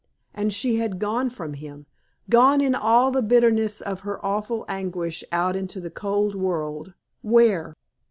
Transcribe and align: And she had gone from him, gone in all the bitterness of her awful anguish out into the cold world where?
And 0.33 0.51
she 0.51 0.77
had 0.77 0.97
gone 0.97 1.29
from 1.29 1.53
him, 1.53 1.85
gone 2.27 2.59
in 2.59 2.73
all 2.73 3.11
the 3.11 3.21
bitterness 3.21 3.81
of 3.81 3.99
her 3.99 4.17
awful 4.25 4.65
anguish 4.67 5.23
out 5.31 5.55
into 5.55 5.79
the 5.79 5.91
cold 5.91 6.33
world 6.33 6.95
where? 7.21 7.75